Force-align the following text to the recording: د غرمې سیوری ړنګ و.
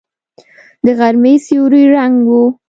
د 0.85 0.87
غرمې 0.99 1.33
سیوری 1.45 1.83
ړنګ 1.93 2.17
و. 2.29 2.31